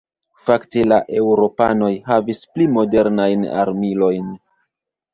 Fakte 0.45 0.85
la 0.91 0.97
eŭropanoj 1.19 1.91
havis 2.09 2.43
pli 2.57 2.69
modernajn 2.81 3.49
armilojn. 3.67 4.37